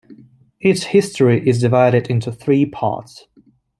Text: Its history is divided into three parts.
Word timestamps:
Its 0.59 0.81
history 0.85 1.47
is 1.47 1.61
divided 1.61 2.07
into 2.07 2.31
three 2.31 2.65
parts. 2.65 3.27